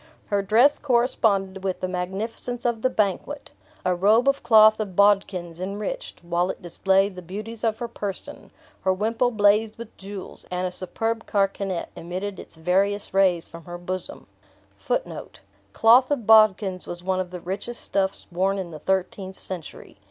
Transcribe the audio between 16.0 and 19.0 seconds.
of Baudkins was one of the richest stuffs worn in the